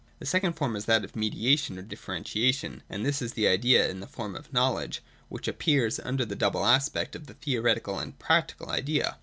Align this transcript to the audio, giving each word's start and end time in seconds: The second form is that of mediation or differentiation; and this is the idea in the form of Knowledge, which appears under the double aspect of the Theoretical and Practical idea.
The 0.17 0.25
second 0.25 0.53
form 0.53 0.75
is 0.75 0.85
that 0.85 1.03
of 1.03 1.15
mediation 1.15 1.77
or 1.77 1.83
differentiation; 1.83 2.81
and 2.89 3.05
this 3.05 3.21
is 3.21 3.33
the 3.33 3.47
idea 3.47 3.87
in 3.87 3.99
the 3.99 4.07
form 4.07 4.35
of 4.35 4.51
Knowledge, 4.51 5.03
which 5.29 5.47
appears 5.47 5.99
under 5.99 6.25
the 6.25 6.35
double 6.35 6.65
aspect 6.65 7.15
of 7.15 7.27
the 7.27 7.35
Theoretical 7.35 7.99
and 7.99 8.17
Practical 8.17 8.71
idea. 8.71 9.17